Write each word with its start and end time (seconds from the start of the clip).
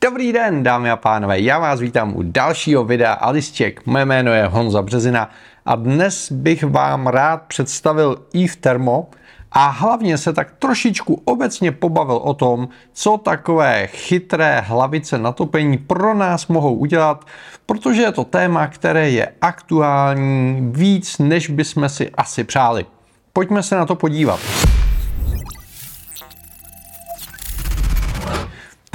Dobrý 0.00 0.32
den, 0.32 0.62
dámy 0.62 0.90
a 0.90 0.96
pánové, 0.96 1.40
já 1.40 1.58
vás 1.58 1.80
vítám 1.80 2.16
u 2.16 2.22
dalšího 2.22 2.84
videa 2.84 3.12
Alisček. 3.12 3.86
Mé 3.86 4.04
jméno 4.04 4.32
je 4.32 4.46
Honza 4.46 4.82
Březina 4.82 5.30
a 5.66 5.76
dnes 5.76 6.32
bych 6.32 6.64
vám 6.64 7.06
rád 7.06 7.42
představil 7.42 8.16
Eve 8.34 8.56
Thermo 8.60 9.08
a 9.52 9.68
hlavně 9.68 10.18
se 10.18 10.32
tak 10.32 10.50
trošičku 10.58 11.22
obecně 11.24 11.72
pobavil 11.72 12.16
o 12.16 12.34
tom, 12.34 12.68
co 12.92 13.18
takové 13.18 13.86
chytré 13.86 14.60
hlavice 14.66 15.18
na 15.18 15.32
topení 15.32 15.78
pro 15.78 16.14
nás 16.14 16.46
mohou 16.46 16.74
udělat, 16.74 17.24
protože 17.66 18.02
je 18.02 18.12
to 18.12 18.24
téma, 18.24 18.66
které 18.66 19.10
je 19.10 19.32
aktuální 19.40 20.70
víc, 20.72 21.18
než 21.18 21.50
bychom 21.50 21.88
si 21.88 22.10
asi 22.10 22.44
přáli. 22.44 22.86
Pojďme 23.32 23.62
se 23.62 23.76
na 23.76 23.86
to 23.86 23.94
podívat. 23.94 24.40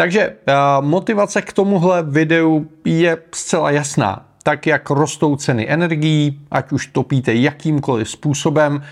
Takže 0.01 0.29
uh, 0.29 0.85
motivace 0.85 1.41
k 1.41 1.53
tomuhle 1.53 2.03
videu 2.03 2.67
je 2.85 3.17
zcela 3.31 3.71
jasná. 3.71 4.25
Tak 4.43 4.67
jak 4.67 4.89
rostou 4.89 5.35
ceny 5.35 5.69
energií, 5.69 6.39
ať 6.51 6.71
už 6.71 6.87
topíte 6.87 7.33
jakýmkoliv 7.33 8.09
způsobem, 8.09 8.83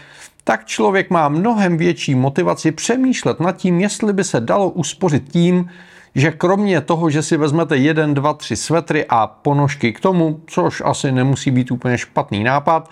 tak 0.44 0.66
člověk 0.66 1.10
má 1.10 1.30
mnohem 1.30 1.78
větší 1.78 2.16
motivaci 2.16 2.72
přemýšlet 2.72 3.40
nad 3.40 3.58
tím, 3.58 3.80
jestli 3.80 4.14
by 4.14 4.24
se 4.24 4.40
dalo 4.40 4.70
uspořit 4.70 5.32
tím, 5.32 5.70
že 6.16 6.32
kromě 6.32 6.82
toho, 6.82 7.10
že 7.10 7.24
si 7.24 7.38
vezmete 7.38 7.78
jeden, 7.78 8.14
dva, 8.14 8.34
tři 8.34 8.56
svetry 8.56 9.06
a 9.10 9.28
ponožky 9.28 9.94
k 9.94 10.00
tomu, 10.00 10.42
což 10.48 10.82
asi 10.86 11.12
nemusí 11.12 11.52
být 11.52 11.72
úplně 11.72 11.98
špatný 11.98 12.44
nápad, 12.44 12.90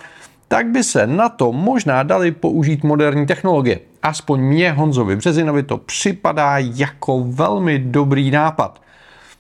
tak 0.48 0.68
by 0.68 0.84
se 0.84 1.08
na 1.08 1.30
to 1.30 1.52
možná 1.52 2.04
dali 2.04 2.32
použít 2.32 2.84
moderní 2.84 3.26
technologie. 3.26 3.80
Aspoň 4.04 4.40
mě, 4.40 4.72
Honzovi 4.72 5.16
Březinovi, 5.16 5.64
to 5.64 5.78
připadá 5.78 6.58
jako 6.58 7.24
velmi 7.28 7.80
dobrý 7.80 8.32
nápad. 8.32 8.82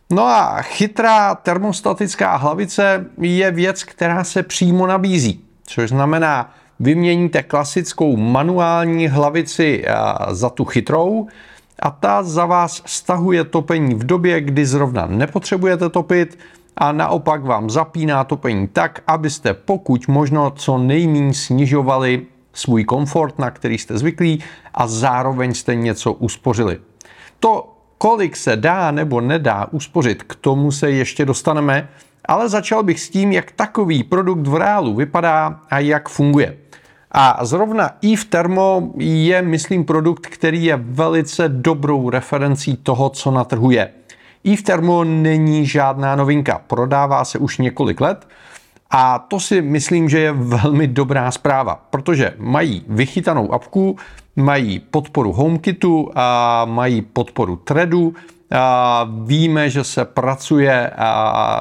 No 0.09 0.23
a 0.23 0.61
chytrá 0.61 1.35
termostatická 1.35 2.35
hlavice 2.35 3.05
je 3.21 3.51
věc, 3.51 3.83
která 3.83 4.23
se 4.23 4.43
přímo 4.43 4.87
nabízí, 4.87 5.41
což 5.63 5.89
znamená, 5.89 6.53
vyměníte 6.79 7.43
klasickou 7.43 8.17
manuální 8.17 9.07
hlavici 9.07 9.85
za 10.29 10.49
tu 10.49 10.65
chytrou 10.65 11.27
a 11.79 11.91
ta 11.91 12.23
za 12.23 12.45
vás 12.45 12.81
stahuje 12.85 13.43
topení 13.43 13.95
v 13.95 14.05
době, 14.05 14.41
kdy 14.41 14.65
zrovna 14.65 15.05
nepotřebujete 15.05 15.89
topit, 15.89 16.37
a 16.77 16.91
naopak 16.91 17.43
vám 17.43 17.69
zapíná 17.69 18.23
topení 18.23 18.67
tak, 18.67 19.03
abyste 19.07 19.53
pokud 19.53 20.07
možno 20.07 20.51
co 20.51 20.77
nejméně 20.77 21.33
snižovali 21.33 22.25
svůj 22.53 22.83
komfort, 22.83 23.39
na 23.39 23.51
který 23.51 23.77
jste 23.77 23.97
zvyklí 23.97 24.43
a 24.73 24.87
zároveň 24.87 25.53
jste 25.53 25.75
něco 25.75 26.13
uspořili. 26.13 26.79
To, 27.39 27.73
kolik 27.97 28.35
se 28.35 28.55
dá 28.55 28.91
nebo 28.91 29.21
nedá 29.21 29.67
uspořit, 29.71 30.23
k 30.23 30.35
tomu 30.35 30.71
se 30.71 30.91
ještě 30.91 31.25
dostaneme, 31.25 31.89
ale 32.25 32.49
začal 32.49 32.83
bych 32.83 32.99
s 32.99 33.09
tím, 33.09 33.31
jak 33.31 33.51
takový 33.51 34.03
produkt 34.03 34.47
v 34.47 34.55
reálu 34.55 34.95
vypadá 34.95 35.59
a 35.69 35.79
jak 35.79 36.09
funguje. 36.09 36.57
A 37.11 37.45
zrovna 37.45 37.91
Eve 38.03 38.25
Thermo 38.29 38.91
je, 38.97 39.41
myslím, 39.41 39.85
produkt, 39.85 40.27
který 40.27 40.65
je 40.65 40.77
velice 40.77 41.49
dobrou 41.49 42.09
referencí 42.09 42.77
toho, 42.77 43.09
co 43.09 43.31
na 43.31 43.43
trhu 43.43 43.71
je. 43.71 43.91
Eve 44.45 44.61
Thermo 44.61 45.03
není 45.03 45.65
žádná 45.65 46.15
novinka, 46.15 46.61
prodává 46.67 47.25
se 47.25 47.37
už 47.37 47.57
několik 47.57 48.01
let 48.01 48.27
a 48.91 49.19
to 49.19 49.39
si 49.39 49.61
myslím, 49.61 50.09
že 50.09 50.19
je 50.19 50.31
velmi 50.31 50.87
dobrá 50.87 51.31
zpráva, 51.31 51.81
protože 51.89 52.33
mají 52.37 52.83
vychytanou 52.87 53.53
apku, 53.53 53.97
mají 54.35 54.79
podporu 54.79 55.33
HomeKitu 55.33 56.11
a 56.15 56.65
mají 56.65 57.01
podporu 57.01 57.55
Threadu, 57.55 58.13
a 58.51 59.07
víme, 59.23 59.69
že 59.69 59.83
se 59.83 60.05
pracuje 60.05 60.91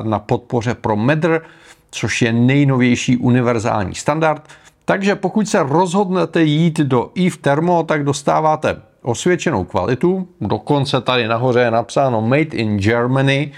na 0.03 0.19
podpoře 0.19 0.75
pro 0.75 0.97
Matter, 0.97 1.43
což 1.91 2.23
je 2.23 2.33
nejnovější 2.33 3.17
univerzální 3.17 3.95
standard. 3.95 4.49
Takže 4.85 5.15
pokud 5.15 5.49
se 5.49 5.63
rozhodnete 5.63 6.43
jít 6.43 6.81
do 6.81 7.11
Eve 7.19 7.37
Thermo, 7.41 7.83
tak 7.83 8.05
dostáváte 8.05 8.83
osvědčenou 9.07 9.65
kvalitu, 9.65 10.29
dokonce 10.41 11.01
tady 11.01 11.29
nahoře 11.29 11.61
je 11.61 11.71
napsáno 11.71 12.23
Made 12.23 12.43
in 12.43 12.79
Germany, 12.79 13.53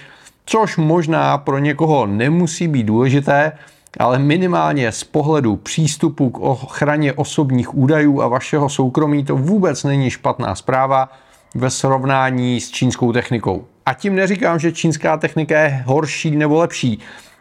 což 0.46 0.76
možná 0.76 1.38
pro 1.38 1.58
někoho 1.58 2.06
nemusí 2.06 2.68
být 2.68 2.82
důležité, 2.82 3.52
ale 3.98 4.18
minimálně 4.18 4.92
z 4.92 5.04
pohledu 5.04 5.56
přístupu 5.56 6.30
k 6.30 6.38
ochraně 6.38 7.12
osobních 7.12 7.74
údajů 7.74 8.22
a 8.22 8.28
vašeho 8.28 8.68
soukromí 8.68 9.24
to 9.24 9.36
vůbec 9.36 9.84
není 9.84 10.10
špatná 10.10 10.54
zpráva 10.54 11.12
ve 11.54 11.70
srovnání 11.70 12.60
s 12.60 12.70
čínskou 12.70 13.12
technikou. 13.12 13.64
A 13.86 13.94
tím 13.94 14.14
neříkám, 14.14 14.58
že 14.58 14.72
čínská 14.72 15.16
technika 15.16 15.60
je 15.60 15.82
horší 15.86 16.30
nebo 16.30 16.58
lepší 16.58 16.98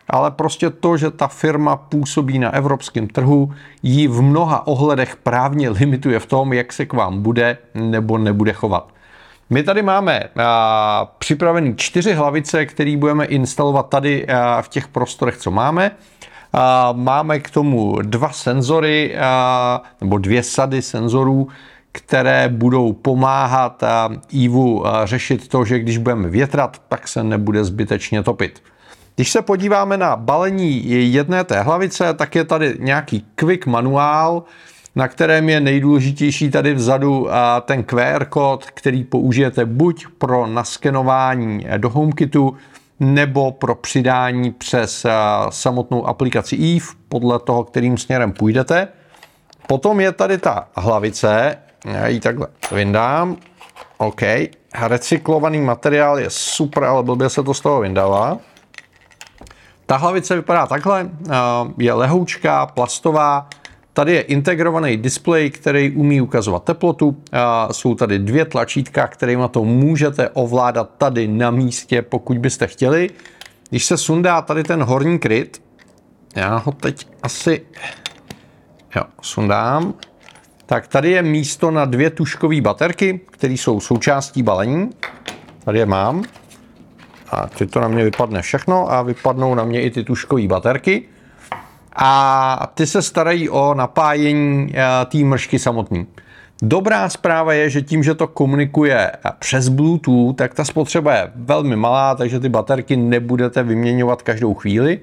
ale 0.10 0.32
prostě 0.32 0.70
to, 0.70 0.98
že 0.98 1.12
ta 1.12 1.28
firma 1.28 1.76
působí 1.76 2.40
na 2.40 2.54
evropském 2.54 3.08
trhu, 3.08 3.54
ji 3.84 4.08
v 4.08 4.22
mnoha 4.22 4.68
ohledech 4.68 5.16
právně 5.16 5.70
limituje 5.70 6.20
v 6.20 6.26
tom, 6.26 6.54
jak 6.54 6.74
se 6.74 6.86
k 6.86 6.94
vám 6.94 7.22
bude 7.22 7.58
nebo 7.74 8.18
nebude 8.18 8.54
chovat. 8.54 8.94
My 9.50 9.64
tady 9.64 9.82
máme 9.82 10.24
a, 10.44 11.14
připravený 11.20 11.76
čtyři 11.76 12.14
hlavice, 12.14 12.66
které 12.66 12.98
budeme 12.98 13.26
instalovat 13.26 13.90
tady 13.90 14.28
a, 14.28 14.62
v 14.62 14.70
těch 14.70 14.88
prostorech, 14.88 15.38
co 15.38 15.52
máme. 15.52 15.92
A, 16.54 16.92
máme 16.92 17.40
k 17.40 17.50
tomu 17.50 18.02
dva 18.02 18.30
senzory, 18.32 19.18
a, 19.18 19.82
nebo 20.02 20.18
dvě 20.18 20.44
sady 20.44 20.82
senzorů, 20.82 21.48
které 21.92 22.50
budou 22.50 22.94
pomáhat 22.94 23.84
Ivu 24.32 24.84
řešit 25.04 25.48
to, 25.48 25.66
že 25.66 25.80
když 25.80 25.98
budeme 25.98 26.30
větrat, 26.30 26.82
tak 26.90 27.08
se 27.08 27.24
nebude 27.24 27.64
zbytečně 27.64 28.24
topit. 28.24 28.64
Když 29.18 29.32
se 29.32 29.42
podíváme 29.42 29.98
na 29.98 30.16
balení 30.16 30.90
jedné 31.14 31.44
té 31.44 31.62
hlavice, 31.62 32.14
tak 32.14 32.36
je 32.36 32.44
tady 32.44 32.76
nějaký 32.80 33.26
quick 33.36 33.66
manuál, 33.66 34.44
na 34.96 35.08
kterém 35.08 35.50
je 35.50 35.60
nejdůležitější 35.60 36.52
tady 36.52 36.74
vzadu 36.74 37.28
ten 37.62 37.84
QR 37.84 38.26
kód, 38.26 38.66
který 38.66 39.04
použijete 39.04 39.66
buď 39.66 40.06
pro 40.18 40.48
naskenování 40.48 41.68
do 41.78 41.90
HomeKitu, 41.90 42.58
nebo 43.00 43.52
pro 43.52 43.76
přidání 43.76 44.52
přes 44.52 45.06
samotnou 45.50 46.08
aplikaci 46.08 46.56
Eve, 46.56 46.86
podle 47.10 47.40
toho, 47.40 47.64
kterým 47.64 47.98
směrem 47.98 48.32
půjdete. 48.32 48.88
Potom 49.68 50.00
je 50.00 50.12
tady 50.12 50.38
ta 50.38 50.68
hlavice, 50.76 51.58
já 51.86 52.08
ji 52.08 52.20
takhle 52.20 52.48
vyndám, 52.72 53.38
OK. 53.98 54.22
Recyklovaný 54.82 55.62
materiál 55.62 56.20
je 56.20 56.30
super, 56.30 56.84
ale 56.84 57.04
blbě 57.04 57.30
se 57.30 57.44
to 57.44 57.54
z 57.54 57.62
toho 57.62 57.80
vyndává. 57.80 58.38
Ta 59.88 59.98
hlavice 59.98 60.36
vypadá 60.36 60.68
takhle, 60.68 61.10
je 61.78 61.94
lehoučká, 61.94 62.66
plastová, 62.66 63.50
Tady 63.98 64.14
je 64.14 64.22
integrovaný 64.22 64.98
displej, 64.98 65.50
který 65.50 65.92
umí 65.92 66.22
ukazovat 66.22 66.64
teplotu. 66.64 67.18
Jsou 67.72 67.96
tady 67.96 68.20
dvě 68.20 68.46
tlačítka, 68.46 69.08
kterými 69.08 69.44
to 69.52 69.64
můžete 69.64 70.30
ovládat 70.30 70.90
tady 70.98 71.28
na 71.28 71.52
místě, 71.52 72.02
pokud 72.02 72.38
byste 72.38 72.68
chtěli. 72.68 73.10
Když 73.70 73.86
se 73.86 73.98
sundá 73.98 74.42
tady 74.42 74.64
ten 74.64 74.84
horní 74.84 75.20
kryt, 75.20 75.62
já 76.36 76.58
ho 76.58 76.72
teď 76.72 77.08
asi 77.24 77.62
jo, 78.96 79.04
sundám, 79.22 79.94
tak 80.66 80.88
tady 80.88 81.12
je 81.12 81.22
místo 81.22 81.72
na 81.72 81.86
dvě 81.86 82.10
tuškové 82.10 82.62
baterky, 82.62 83.20
které 83.32 83.54
jsou 83.54 83.80
součástí 83.80 84.44
balení. 84.44 84.90
Tady 85.64 85.80
je 85.80 85.86
mám 85.86 86.24
a 87.32 87.48
teď 87.48 87.72
to 87.72 87.80
na 87.80 87.88
mě 87.88 88.04
vypadne 88.04 88.42
všechno 88.42 88.92
a 88.92 89.02
vypadnou 89.02 89.56
na 89.56 89.64
mě 89.64 89.82
i 89.82 89.92
ty 89.92 90.04
tuškové 90.04 90.48
baterky. 90.48 91.04
A 91.96 92.72
ty 92.74 92.88
se 92.88 93.02
starají 93.02 93.50
o 93.50 93.74
napájení 93.74 94.74
eh, 94.74 95.06
té 95.06 95.18
mršky 95.18 95.60
samotný. 95.60 96.08
Dobrá 96.62 97.10
zpráva 97.10 97.54
je, 97.54 97.70
že 97.70 97.82
tím, 97.82 98.04
že 98.04 98.14
to 98.14 98.28
komunikuje 98.28 99.12
přes 99.40 99.70
Bluetooth, 99.70 100.36
tak 100.36 100.54
ta 100.54 100.66
spotřeba 100.66 101.14
je 101.14 101.32
velmi 101.36 101.76
malá, 101.76 102.16
takže 102.16 102.40
ty 102.40 102.50
baterky 102.50 102.98
nebudete 102.98 103.64
vyměňovat 103.64 104.22
každou 104.22 104.54
chvíli. 104.54 105.00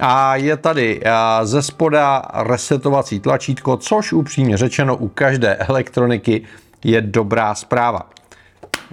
A 0.00 0.36
je 0.36 0.56
tady 0.56 1.00
eh, 1.04 1.10
ze 1.46 1.62
spoda 1.62 2.22
resetovací 2.34 3.20
tlačítko, 3.20 3.76
což 3.76 4.12
upřímně 4.12 4.56
řečeno 4.56 4.96
u 4.96 5.08
každé 5.08 5.54
elektroniky 5.54 6.42
je 6.84 7.00
dobrá 7.00 7.54
zpráva. 7.54 8.06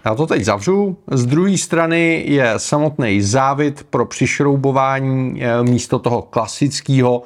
Já 0.05 0.15
to 0.15 0.27
teď 0.27 0.43
zavřu. 0.43 0.97
Z 1.11 1.25
druhé 1.25 1.57
strany 1.57 2.23
je 2.27 2.53
samotný 2.57 3.21
závit 3.21 3.85
pro 3.89 4.05
přišroubování 4.05 5.43
eh, 5.43 5.63
místo 5.63 5.99
toho 5.99 6.21
klasického 6.21 7.23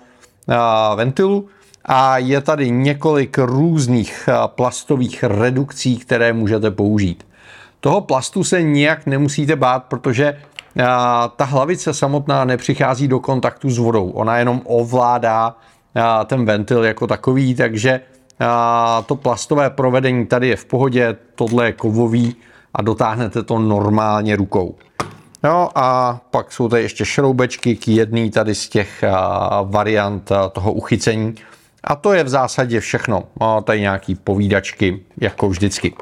eh, 0.50 0.56
ventilu 0.96 1.48
a 1.86 2.18
je 2.18 2.42
tady 2.42 2.72
několik 2.72 3.38
různých 3.38 4.30
eh, 4.30 4.34
plastových 4.48 5.24
redukcí, 5.24 5.98
které 5.98 6.34
můžete 6.34 6.72
použít. 6.72 7.26
Toho 7.80 8.02
plastu 8.02 8.44
se 8.44 8.64
nijak 8.64 9.06
nemusíte 9.06 9.56
bát, 9.56 9.84
protože 9.84 10.40
ta 11.36 11.46
hlavice 11.46 11.94
samotná 11.94 12.46
nepřichází 12.46 13.08
do 13.08 13.20
kontaktu 13.20 13.70
s 13.70 13.78
vodou. 13.78 14.10
Ona 14.10 14.38
jenom 14.38 14.62
ovládá 14.66 15.56
ten 16.26 16.46
ventil 16.46 16.84
jako 16.84 17.08
takový, 17.08 17.56
takže 17.56 18.00
to 19.06 19.16
plastové 19.16 19.70
provedení 19.70 20.26
tady 20.26 20.48
je 20.48 20.56
v 20.56 20.66
pohodě, 20.66 21.16
tohle 21.36 21.66
je 21.66 21.72
kovový, 21.72 22.36
a 22.74 22.82
dotáhnete 22.82 23.44
to 23.44 23.60
normálně 23.60 24.36
rukou. 24.36 24.76
No 25.44 25.70
a 25.78 26.20
pak 26.32 26.52
jsou 26.52 26.70
tady 26.70 26.82
ještě 26.82 27.06
šroubečky 27.06 27.76
k 27.76 27.88
jedný 27.88 28.32
tady 28.32 28.56
z 28.56 28.70
těch 28.70 29.04
variant 29.64 30.32
toho 30.52 30.74
uchycení. 30.74 31.36
A 31.84 31.96
to 31.96 32.14
je 32.14 32.24
v 32.24 32.30
zásadě 32.30 32.80
všechno. 32.80 33.24
Má 33.40 33.62
tady 33.62 33.82
nějaký 33.82 34.16
povídačky, 34.16 35.00
jako 35.22 35.50
vždycky. 35.50 35.94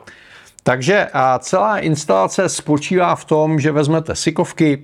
Takže 0.64 1.08
celá 1.40 1.78
instalace 1.80 2.50
spočívá 2.50 3.16
v 3.16 3.26
tom, 3.26 3.60
že 3.60 3.72
vezmete 3.72 4.16
sykovky, 4.16 4.82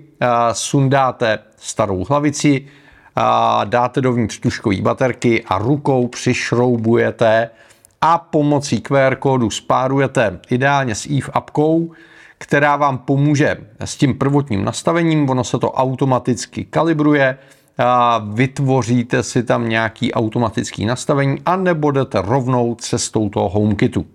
sundáte 0.51 1.39
starou 1.57 2.05
hlavici, 2.09 2.67
dáte 3.65 4.01
dovnitř 4.01 4.39
tuškové 4.39 4.81
baterky 4.81 5.43
a 5.43 5.57
rukou 5.57 6.07
přišroubujete 6.07 7.49
a 8.01 8.17
pomocí 8.17 8.81
QR 8.81 9.15
kódu 9.15 9.49
spárujete 9.49 10.39
ideálně 10.49 10.95
s 10.95 11.05
EVE 11.05 11.31
appkou, 11.33 11.91
která 12.37 12.75
vám 12.75 12.97
pomůže 12.97 13.57
s 13.79 13.95
tím 13.95 14.17
prvotním 14.17 14.65
nastavením, 14.65 15.29
ono 15.29 15.43
se 15.43 15.59
to 15.59 15.71
automaticky 15.71 16.65
kalibruje, 16.65 17.37
vytvoříte 18.33 19.23
si 19.23 19.43
tam 19.43 19.69
nějaký 19.69 20.13
automatický 20.13 20.85
nastavení 20.85 21.41
a 21.45 21.55
nebo 21.55 21.91
jdete 21.91 22.21
rovnou 22.21 22.75
cestou 22.75 23.29
toho 23.29 23.49
HomeKitu. 23.49 24.05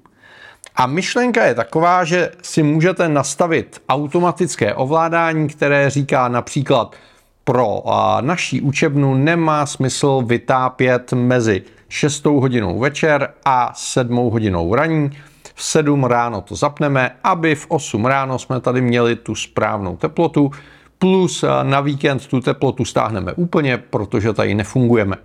A 0.76 0.86
myšlenka 0.86 1.44
je 1.44 1.54
taková, 1.54 2.04
že 2.04 2.30
si 2.42 2.62
můžete 2.62 3.08
nastavit 3.08 3.82
automatické 3.88 4.74
ovládání, 4.74 5.48
které 5.48 5.90
říká 5.90 6.28
například 6.28 6.96
pro 7.44 7.82
naší 8.20 8.60
učebnu 8.60 9.14
nemá 9.14 9.66
smysl 9.66 10.22
vytápět 10.26 11.12
mezi 11.12 11.62
6 11.92 12.24
hodinou 12.24 12.78
večer 12.78 13.34
a 13.44 13.72
7 13.74 14.16
hodinou 14.16 14.74
raní. 14.74 15.10
V 15.54 15.62
7 15.62 16.04
ráno 16.04 16.40
to 16.40 16.56
zapneme, 16.56 17.10
aby 17.24 17.54
v 17.54 17.66
8 17.68 18.06
ráno 18.06 18.38
jsme 18.38 18.60
tady 18.60 18.80
měli 18.80 19.16
tu 19.16 19.34
správnou 19.34 19.96
teplotu, 19.96 20.50
plus 20.98 21.44
na 21.62 21.80
víkend 21.80 22.26
tu 22.26 22.40
teplotu 22.40 22.84
stáhneme 22.84 23.32
úplně, 23.32 23.78
protože 23.78 24.32
tady 24.32 24.54
nefungujeme. 24.54 25.16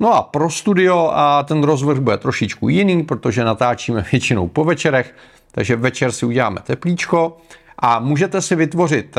No 0.00 0.14
a 0.14 0.22
pro 0.22 0.50
studio 0.50 1.10
a 1.14 1.42
ten 1.42 1.62
rozvrh 1.62 1.98
bude 1.98 2.16
trošičku 2.16 2.68
jiný, 2.68 3.02
protože 3.02 3.44
natáčíme 3.44 4.04
většinou 4.12 4.48
po 4.48 4.64
večerech, 4.64 5.14
takže 5.52 5.76
večer 5.76 6.12
si 6.12 6.26
uděláme 6.26 6.60
teplíčko 6.64 7.36
a 7.78 7.98
můžete 7.98 8.42
si 8.42 8.56
vytvořit 8.56 9.16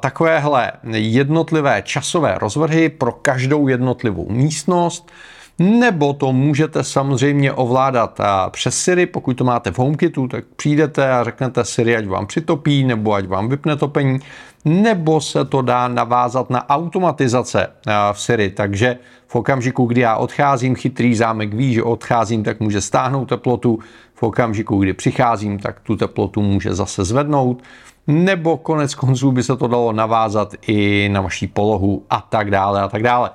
takovéhle 0.00 0.72
jednotlivé 0.92 1.82
časové 1.82 2.38
rozvrhy 2.38 2.88
pro 2.88 3.12
každou 3.12 3.68
jednotlivou 3.68 4.26
místnost, 4.30 5.10
nebo 5.58 6.12
to 6.12 6.32
můžete 6.32 6.84
samozřejmě 6.84 7.52
ovládat 7.52 8.20
přes 8.50 8.78
Siri, 8.78 9.06
pokud 9.06 9.34
to 9.34 9.44
máte 9.44 9.70
v 9.70 9.78
HomeKitu, 9.78 10.28
tak 10.28 10.44
přijdete 10.56 11.12
a 11.12 11.24
řeknete 11.24 11.64
Siri, 11.64 11.96
ať 11.96 12.06
vám 12.06 12.26
přitopí, 12.26 12.84
nebo 12.84 13.12
ať 13.12 13.28
vám 13.28 13.48
vypne 13.48 13.76
topení, 13.76 14.18
nebo 14.64 15.20
se 15.20 15.44
to 15.44 15.62
dá 15.62 15.88
navázat 15.88 16.50
na 16.50 16.68
automatizace 16.68 17.66
v 18.12 18.20
Siri, 18.20 18.50
takže 18.50 18.98
v 19.26 19.36
okamžiku, 19.36 19.84
kdy 19.84 20.00
já 20.00 20.16
odcházím, 20.16 20.74
chytrý 20.74 21.14
zámek 21.14 21.54
ví, 21.54 21.74
že 21.74 21.82
odcházím, 21.82 22.44
tak 22.44 22.60
může 22.60 22.80
stáhnout 22.80 23.24
teplotu, 23.24 23.78
v 24.14 24.22
okamžiku, 24.22 24.78
kdy 24.78 24.92
přicházím, 24.92 25.58
tak 25.58 25.80
tu 25.80 25.96
teplotu 25.96 26.42
může 26.42 26.74
zase 26.74 27.04
zvednout, 27.04 27.62
nebo 28.06 28.56
konec 28.56 28.94
konců 28.94 29.32
by 29.32 29.42
se 29.42 29.56
to 29.56 29.68
dalo 29.68 29.92
navázat 29.92 30.54
i 30.66 31.08
na 31.12 31.20
vaší 31.20 31.46
polohu 31.46 32.04
a 32.10 32.20
tak 32.20 32.50
dále 32.50 32.82
a 32.82 32.88
tak 32.88 33.02
dále. 33.02 33.30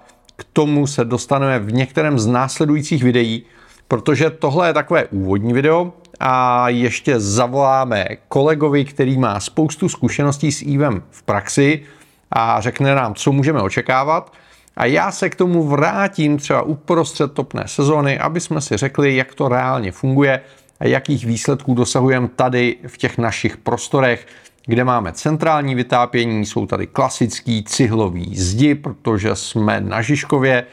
Tomu 0.55 0.87
se 0.87 1.05
dostaneme 1.05 1.59
v 1.59 1.73
některém 1.73 2.19
z 2.19 2.27
následujících 2.27 3.03
videí, 3.03 3.43
protože 3.87 4.29
tohle 4.29 4.69
je 4.69 4.73
takové 4.73 5.05
úvodní 5.05 5.53
video 5.53 5.93
a 6.19 6.69
ještě 6.69 7.19
zavoláme 7.19 8.07
kolegovi, 8.27 8.85
který 8.85 9.17
má 9.17 9.39
spoustu 9.39 9.89
zkušeností 9.89 10.51
s 10.51 10.61
EVem 10.61 11.03
v 11.11 11.23
praxi 11.23 11.83
a 12.31 12.61
řekne 12.61 12.95
nám, 12.95 13.15
co 13.15 13.31
můžeme 13.31 13.61
očekávat. 13.61 14.33
A 14.77 14.85
já 14.85 15.11
se 15.11 15.29
k 15.29 15.35
tomu 15.35 15.63
vrátím 15.63 16.37
třeba 16.37 16.61
uprostřed 16.61 17.33
topné 17.33 17.63
sezóny, 17.67 18.19
aby 18.19 18.39
jsme 18.39 18.61
si 18.61 18.77
řekli, 18.77 19.15
jak 19.15 19.35
to 19.35 19.47
reálně 19.47 19.91
funguje 19.91 20.41
a 20.79 20.87
jakých 20.87 21.25
výsledků 21.25 21.73
dosahujeme 21.73 22.27
tady 22.35 22.75
v 22.87 22.97
těch 22.97 23.17
našich 23.17 23.57
prostorech, 23.57 24.27
kde 24.65 24.83
máme 24.83 25.11
centrální 25.11 25.75
vytápění, 25.75 26.45
jsou 26.45 26.65
tady 26.65 26.87
klasický 26.87 27.63
cihlový 27.63 28.35
zdi, 28.37 28.75
protože 28.75 29.35
jsme 29.35 29.81
na 29.81 30.01
Žižkově, 30.01 30.65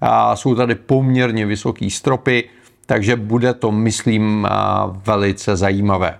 a 0.00 0.36
jsou 0.36 0.54
tady 0.54 0.74
poměrně 0.74 1.46
vysoký 1.46 1.90
stropy, 1.90 2.44
takže 2.86 3.16
bude 3.16 3.54
to, 3.54 3.72
myslím, 3.72 4.48
velice 4.90 5.56
zajímavé. 5.56 6.18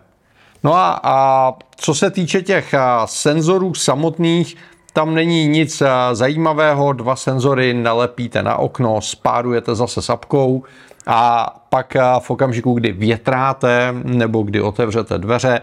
No 0.64 0.74
a, 0.74 1.00
a 1.02 1.54
co 1.76 1.94
se 1.94 2.10
týče 2.10 2.42
těch 2.42 2.74
senzorů 3.04 3.74
samotných, 3.74 4.56
tam 4.92 5.14
není 5.14 5.48
nic 5.48 5.82
zajímavého, 6.12 6.92
dva 6.92 7.16
senzory 7.16 7.74
nalepíte 7.74 8.42
na 8.42 8.56
okno, 8.56 9.00
spárujete 9.00 9.74
zase 9.74 10.02
sapkou 10.02 10.64
a 11.06 11.50
pak 11.68 11.96
v 12.18 12.30
okamžiku, 12.30 12.72
kdy 12.72 12.92
větráte 12.92 13.94
nebo 14.04 14.42
kdy 14.42 14.60
otevřete 14.60 15.18
dveře, 15.18 15.60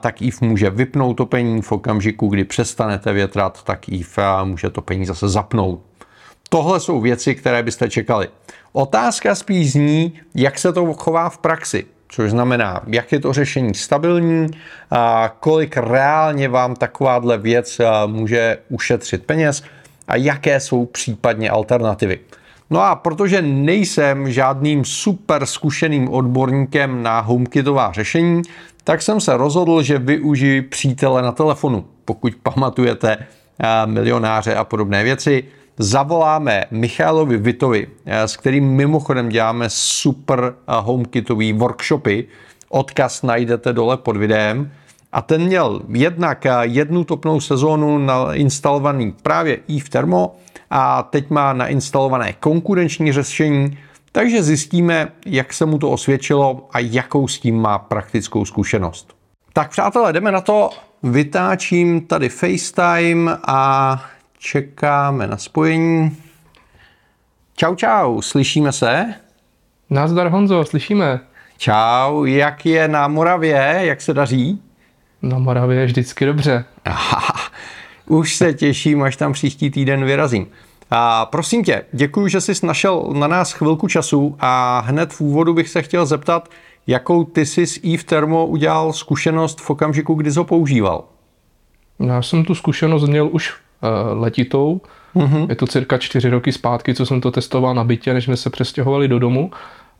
tak 0.00 0.22
IF 0.22 0.40
může 0.40 0.70
vypnout 0.70 1.16
topení, 1.16 1.62
v 1.62 1.72
okamžiku, 1.72 2.28
kdy 2.28 2.44
přestanete 2.44 3.12
větrat, 3.12 3.62
tak 3.64 3.88
IF 3.88 4.18
může 4.44 4.70
topení 4.70 5.06
zase 5.06 5.28
zapnout. 5.28 5.80
Tohle 6.48 6.80
jsou 6.80 7.00
věci, 7.00 7.34
které 7.34 7.62
byste 7.62 7.88
čekali. 7.88 8.28
Otázka 8.72 9.34
spíš 9.34 9.72
zní, 9.72 10.12
jak 10.34 10.58
se 10.58 10.72
to 10.72 10.92
chová 10.94 11.28
v 11.28 11.38
praxi, 11.38 11.86
což 12.08 12.30
znamená, 12.30 12.82
jak 12.86 13.12
je 13.12 13.20
to 13.20 13.32
řešení 13.32 13.74
stabilní, 13.74 14.46
kolik 15.40 15.76
reálně 15.76 16.48
vám 16.48 16.76
takováhle 16.76 17.38
věc 17.38 17.80
může 18.06 18.58
ušetřit 18.68 19.26
peněz 19.26 19.62
a 20.08 20.16
jaké 20.16 20.60
jsou 20.60 20.86
případně 20.86 21.50
alternativy. 21.50 22.18
No 22.70 22.82
a 22.82 22.94
protože 22.94 23.42
nejsem 23.42 24.32
žádným 24.32 24.84
super 24.84 25.46
zkušeným 25.46 26.08
odborníkem 26.08 27.02
na 27.02 27.20
HomeKitová 27.20 27.92
řešení, 27.92 28.42
tak 28.84 29.02
jsem 29.02 29.20
se 29.20 29.36
rozhodl, 29.36 29.82
že 29.82 29.98
využiji 29.98 30.62
přítele 30.62 31.22
na 31.22 31.32
telefonu. 31.32 31.84
Pokud 32.04 32.32
pamatujete 32.42 33.26
milionáře 33.86 34.54
a 34.54 34.64
podobné 34.64 35.04
věci, 35.04 35.44
zavoláme 35.78 36.64
Michalovi 36.70 37.36
Vitovi, 37.36 37.86
eh, 38.06 38.28
s 38.28 38.36
kterým 38.36 38.64
mimochodem 38.64 39.28
děláme 39.28 39.66
super 39.68 40.40
eh, 40.44 40.72
homekitový 40.80 41.52
workshopy. 41.52 42.28
Odkaz 42.68 43.22
najdete 43.22 43.72
dole 43.72 43.96
pod 43.96 44.16
videem. 44.16 44.70
A 45.12 45.22
ten 45.22 45.42
měl 45.42 45.82
jednak 45.88 46.46
eh, 46.46 46.52
jednu 46.62 47.04
topnou 47.04 47.40
sezónu 47.40 47.98
nainstalovaný 47.98 49.14
právě 49.22 49.58
i 49.68 49.80
v 49.80 49.88
Thermo 49.88 50.36
a 50.70 51.02
teď 51.02 51.30
má 51.30 51.52
nainstalované 51.52 52.32
konkurenční 52.32 53.12
řešení, 53.12 53.78
takže 54.12 54.42
zjistíme, 54.42 55.12
jak 55.26 55.52
se 55.52 55.66
mu 55.66 55.78
to 55.78 55.90
osvědčilo 55.90 56.68
a 56.72 56.78
jakou 56.78 57.28
s 57.28 57.38
tím 57.38 57.60
má 57.60 57.78
praktickou 57.78 58.44
zkušenost. 58.44 59.16
Tak 59.52 59.70
přátelé, 59.70 60.12
jdeme 60.12 60.32
na 60.32 60.40
to. 60.40 60.70
Vytáčím 61.02 62.06
tady 62.06 62.28
FaceTime 62.28 63.36
a 63.46 64.02
čekáme 64.38 65.26
na 65.26 65.36
spojení. 65.36 66.16
Čau, 67.56 67.74
čau, 67.74 68.20
slyšíme 68.20 68.72
se? 68.72 69.14
Nazdar 69.90 70.28
Honzo, 70.28 70.64
slyšíme. 70.64 71.20
Čau, 71.58 72.24
jak 72.24 72.66
je 72.66 72.88
na 72.88 73.08
Moravě, 73.08 73.80
jak 73.80 74.00
se 74.00 74.14
daří? 74.14 74.62
Na 75.22 75.38
Moravě 75.38 75.80
je 75.80 75.86
vždycky 75.86 76.26
dobře. 76.26 76.64
Aha, 76.84 77.34
už 78.06 78.34
se 78.36 78.54
těším, 78.54 79.02
až 79.02 79.16
tam 79.16 79.32
příští 79.32 79.70
týden 79.70 80.04
vyrazím. 80.04 80.46
A 80.90 81.26
prosím 81.26 81.64
tě, 81.64 81.84
děkuji, 81.92 82.28
že 82.28 82.40
jsi 82.40 82.66
našel 82.66 83.10
na 83.12 83.26
nás 83.26 83.52
chvilku 83.52 83.88
času 83.88 84.36
a 84.40 84.80
hned 84.86 85.12
v 85.12 85.20
úvodu 85.20 85.54
bych 85.54 85.68
se 85.68 85.82
chtěl 85.82 86.06
zeptat, 86.06 86.48
jakou 86.86 87.24
ty 87.24 87.46
jsi 87.46 87.66
s 87.66 87.80
Eve 87.84 88.02
Thermo 88.02 88.46
udělal 88.46 88.92
zkušenost 88.92 89.60
v 89.60 89.70
okamžiku, 89.70 90.14
kdy 90.14 90.32
jsi 90.32 90.38
ho 90.38 90.44
používal? 90.44 91.04
Já 92.00 92.22
jsem 92.22 92.44
tu 92.44 92.54
zkušenost 92.54 93.08
měl 93.08 93.28
už 93.32 93.54
Eh, 93.82 94.14
letitou. 94.14 94.80
Mm-hmm. 95.16 95.46
Je 95.48 95.56
to 95.56 95.66
cirka 95.66 95.98
čtyři 95.98 96.30
roky 96.30 96.52
zpátky, 96.52 96.94
co 96.94 97.06
jsem 97.06 97.20
to 97.20 97.30
testoval 97.30 97.74
na 97.74 97.84
bytě, 97.84 98.14
než 98.14 98.24
jsme 98.24 98.36
se 98.36 98.50
přestěhovali 98.50 99.08
do 99.08 99.18
domu. 99.18 99.50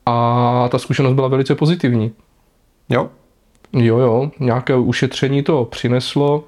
A 0.07 0.69
ta 0.71 0.79
zkušenost 0.79 1.15
byla 1.15 1.29
velice 1.29 1.55
pozitivní. 1.55 2.13
Jo? 2.89 3.11
Jo, 3.73 3.99
jo. 3.99 4.31
Nějaké 4.41 4.77
ušetření 4.77 5.43
to 5.43 5.65
přineslo. 5.65 6.45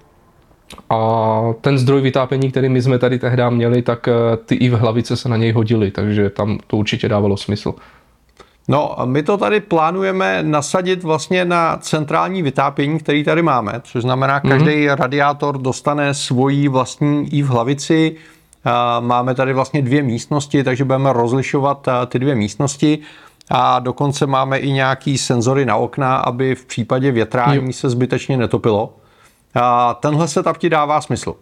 A 0.91 1.41
ten 1.61 1.79
zdroj 1.79 2.01
vytápění, 2.01 2.51
který 2.51 2.69
my 2.69 2.83
jsme 2.83 2.99
tady 2.99 3.19
tehdy 3.19 3.43
měli, 3.51 3.83
tak 3.83 4.09
eh, 4.09 4.13
ty 4.37 4.55
i 4.55 4.69
v 4.69 4.73
hlavice 4.73 5.17
se 5.17 5.29
na 5.29 5.37
něj 5.37 5.53
hodily, 5.53 5.91
takže 5.91 6.31
tam 6.31 6.59
to 6.67 6.77
určitě 6.77 7.09
dávalo 7.09 7.37
smysl. 7.37 7.75
No, 8.69 8.97
my 9.05 9.23
to 9.23 9.37
tady 9.37 9.61
plánujeme 9.61 10.43
nasadit 10.43 11.03
vlastně 11.03 11.45
na 11.45 11.77
centrální 11.77 12.43
vytápění, 12.43 12.99
který 12.99 13.25
tady 13.25 13.43
máme, 13.43 13.73
což 13.85 14.03
znamená, 14.03 14.41
mhm. 14.45 14.53
každý 14.53 14.71
mm-hmm. 14.71 14.95
radiátor 14.95 15.59
dostane 15.59 16.15
svoji 16.15 16.69
vlastní 16.69 17.35
i 17.35 17.43
v 17.43 17.47
hlavici. 17.47 18.17
Máme 19.01 19.35
tady 19.35 19.53
vlastně 19.53 19.83
dvě 19.83 20.03
místnosti, 20.03 20.65
takže 20.65 20.85
budeme 20.85 21.13
rozlišovat 21.13 21.89
ty 22.07 22.19
dvě 22.19 22.35
místnosti 22.35 22.99
a 23.51 23.79
dokonce 23.79 24.27
máme 24.27 24.59
i 24.59 24.73
nějaký 24.73 25.19
senzory 25.19 25.67
na 25.67 25.77
okna, 25.77 26.17
aby 26.17 26.55
v 26.55 26.65
případě 26.65 27.13
větrání 27.13 27.73
se 27.73 27.91
zbytečně 27.91 28.37
netopilo. 28.37 28.95
A 29.55 29.95
tenhle 29.95 30.29
setup 30.29 30.59
ti 30.59 30.71
dává 30.71 31.01
smysl. 31.01 31.35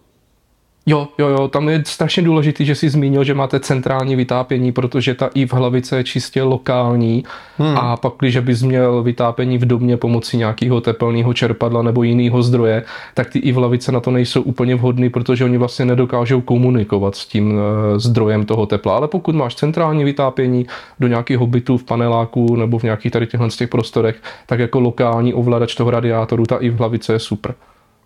Jo, 0.87 1.09
jo, 1.19 1.29
jo, 1.29 1.49
tam 1.49 1.69
je 1.69 1.83
strašně 1.87 2.23
důležitý, 2.23 2.65
že 2.65 2.75
jsi 2.75 2.91
zmínil, 2.91 3.25
že 3.25 3.35
máte 3.35 3.61
centrální 3.61 4.17
vytápění, 4.17 4.73
protože 4.73 5.15
ta 5.15 5.31
i 5.35 5.47
v 5.47 5.53
hlavice 5.53 5.97
je 5.97 6.05
čistě 6.05 6.43
lokální 6.43 7.25
hmm. 7.59 7.79
a 7.79 7.97
pak, 7.97 8.13
když 8.19 8.39
bys 8.39 8.63
měl 8.63 9.03
vytápění 9.03 9.59
v 9.59 9.67
domě 9.67 9.97
pomocí 9.97 10.37
nějakého 10.37 10.81
tepelného 10.81 11.35
čerpadla 11.35 11.83
nebo 11.83 12.03
jiného 12.03 12.43
zdroje, 12.43 12.85
tak 13.15 13.31
ty 13.31 13.39
i 13.39 13.53
v 13.53 13.55
hlavice 13.55 13.93
na 13.93 14.01
to 14.01 14.11
nejsou 14.11 14.43
úplně 14.43 14.75
vhodný, 14.75 15.11
protože 15.11 15.45
oni 15.45 15.59
vlastně 15.59 15.85
nedokážou 15.85 16.41
komunikovat 16.41 17.17
s 17.17 17.27
tím 17.27 17.53
uh, 17.53 17.61
zdrojem 17.97 18.47
toho 18.47 18.67
tepla. 18.67 18.97
Ale 18.97 19.09
pokud 19.09 19.35
máš 19.35 19.55
centrální 19.55 20.05
vytápění 20.05 20.67
do 21.01 21.09
nějakého 21.09 21.47
bytu 21.47 21.79
v 21.79 21.85
paneláku 21.85 22.57
nebo 22.57 22.79
v 22.79 22.83
nějakých 22.83 23.13
tady 23.13 23.27
těchto 23.27 23.49
těch 23.49 23.69
prostorech, 23.69 24.23
tak 24.47 24.61
jako 24.61 24.81
lokální 24.81 25.35
ovladač 25.35 25.75
toho 25.75 25.91
radiátoru, 25.91 26.47
ta 26.47 26.57
i 26.57 26.71
v 26.71 26.79
hlavice 26.79 27.13
je 27.13 27.19
super. 27.19 27.55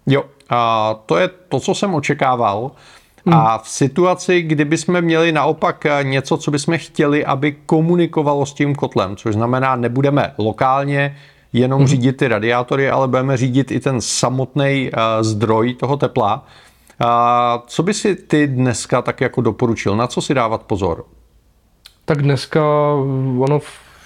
Jo, 0.06 0.24
a 0.50 0.94
to 1.06 1.16
je 1.16 1.28
to, 1.48 1.60
co 1.60 1.74
jsem 1.74 1.94
očekával. 1.94 2.70
Hmm. 3.26 3.34
A 3.34 3.58
v 3.58 3.68
situaci, 3.68 4.42
kdyby 4.42 4.78
jsme 4.78 5.00
měli 5.00 5.32
naopak 5.32 5.86
něco, 6.02 6.36
co 6.36 6.50
bychom 6.50 6.78
chtěli, 6.78 7.24
aby 7.24 7.52
komunikovalo 7.66 8.46
s 8.46 8.54
tím 8.54 8.74
kotlem, 8.74 9.16
což 9.16 9.34
znamená, 9.34 9.76
nebudeme 9.76 10.34
lokálně 10.38 11.16
jenom 11.52 11.78
hmm. 11.78 11.88
řídit 11.88 12.16
ty 12.16 12.28
radiátory, 12.28 12.90
ale 12.90 13.08
budeme 13.08 13.36
řídit 13.36 13.70
i 13.70 13.80
ten 13.80 14.00
samotný 14.00 14.90
uh, 14.90 15.00
zdroj 15.20 15.74
toho 15.74 15.96
tepla. 15.96 16.46
Uh, 17.00 17.08
co 17.66 17.82
by 17.82 17.94
si 17.94 18.14
ty 18.14 18.46
dneska 18.46 19.02
tak 19.02 19.20
jako 19.20 19.40
doporučil? 19.40 19.96
Na 19.96 20.06
co 20.06 20.22
si 20.22 20.34
dávat 20.34 20.62
pozor? 20.62 21.04
Tak 22.04 22.22
dneska 22.22 22.62
ono 23.38 23.60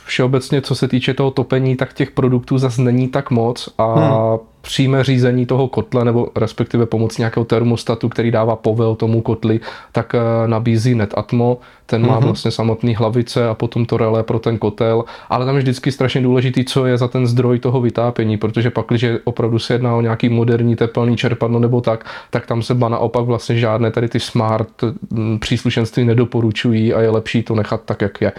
všeobecně, 0.08 0.60
co 0.62 0.74
se 0.74 0.88
týče 0.88 1.14
toho 1.14 1.30
topení, 1.30 1.76
tak 1.76 1.92
těch 1.92 2.10
produktů 2.10 2.58
zase 2.58 2.82
není 2.82 3.08
tak 3.08 3.30
moc 3.30 3.68
a 3.78 3.94
hmm. 3.94 4.38
přímé 4.60 5.04
řízení 5.04 5.46
toho 5.46 5.68
kotle, 5.68 6.04
nebo 6.04 6.28
respektive 6.36 6.86
pomoc 6.86 7.18
nějakého 7.18 7.44
termostatu, 7.44 8.08
který 8.08 8.30
dává 8.30 8.56
povel 8.56 8.94
tomu 8.94 9.20
kotli, 9.20 9.60
tak 9.92 10.14
eh, 10.14 10.48
nabízí 10.48 10.94
NetAtmo, 10.94 11.58
ten 11.86 12.06
má 12.06 12.14
hmm. 12.14 12.24
vlastně 12.24 12.50
samotný 12.50 12.94
hlavice 12.94 13.48
a 13.48 13.54
potom 13.54 13.86
to 13.86 13.96
relé 13.96 14.22
pro 14.22 14.38
ten 14.38 14.58
kotel, 14.58 15.04
ale 15.28 15.46
tam 15.46 15.54
je 15.54 15.62
vždycky 15.62 15.92
strašně 15.92 16.20
důležitý, 16.20 16.64
co 16.64 16.86
je 16.86 16.98
za 16.98 17.08
ten 17.08 17.26
zdroj 17.26 17.58
toho 17.58 17.80
vytápění, 17.80 18.36
protože 18.36 18.70
pak, 18.70 18.86
když 18.88 19.06
opravdu 19.24 19.58
se 19.58 19.74
jedná 19.74 19.94
o 19.94 20.00
nějaký 20.00 20.28
moderní 20.28 20.76
teplný 20.76 21.16
čerpadlo 21.16 21.58
nebo 21.58 21.80
tak, 21.80 22.04
tak 22.30 22.46
tam 22.46 22.62
se 22.62 22.74
ba 22.74 22.88
naopak 22.88 23.24
vlastně 23.24 23.58
žádné 23.58 23.90
tady 23.90 24.08
ty 24.08 24.20
smart 24.20 24.68
hm, 25.12 25.38
příslušenství 25.38 26.04
nedoporučují 26.04 26.94
a 26.94 27.00
je 27.00 27.10
lepší 27.10 27.42
to 27.42 27.54
nechat 27.54 27.80
tak, 27.84 28.02
jak 28.02 28.20
je. 28.20 28.32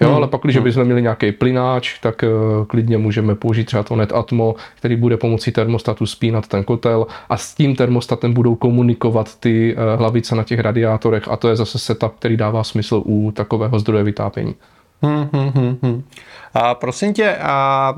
Jo, 0.00 0.08
hmm. 0.08 0.16
ale 0.16 0.28
pak, 0.28 0.40
když 0.42 0.56
hmm. 0.56 0.64
bychom 0.64 0.84
měli 0.84 1.02
nějaký 1.02 1.32
plynáč, 1.32 1.98
tak 1.98 2.22
uh, 2.22 2.64
klidně 2.64 2.98
můžeme 2.98 3.34
použít 3.34 3.64
třeba 3.64 3.82
to 3.82 3.96
NetAtmo, 3.96 4.54
který 4.74 4.96
bude 4.96 5.16
pomocí 5.16 5.52
termostatu 5.52 6.06
spínat 6.06 6.48
ten 6.48 6.64
kotel 6.64 7.06
a 7.28 7.36
s 7.36 7.54
tím 7.54 7.76
termostatem 7.76 8.32
budou 8.32 8.54
komunikovat 8.54 9.36
ty 9.40 9.76
uh, 9.76 9.98
hlavice 9.98 10.34
na 10.34 10.42
těch 10.42 10.60
radiátorech 10.60 11.28
a 11.28 11.36
to 11.36 11.48
je 11.48 11.56
zase 11.56 11.78
setup, 11.78 12.12
který 12.18 12.36
dává 12.36 12.64
smysl 12.64 13.02
u 13.04 13.30
takového 13.30 13.78
zdroje 13.78 14.04
vytápění. 14.04 14.54
Hmm, 15.02 15.28
hmm, 15.32 15.48
hmm, 15.48 15.78
hmm. 15.82 16.04
A 16.54 16.74
prosím 16.74 17.12
tě, 17.12 17.36
a, 17.36 17.48
a, 17.48 17.94